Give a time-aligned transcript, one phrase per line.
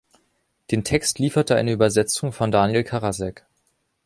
[0.71, 3.45] Den Text lieferte eine Übersetzung von Daniel Karasek.